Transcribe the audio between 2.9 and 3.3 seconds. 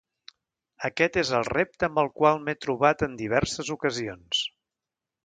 en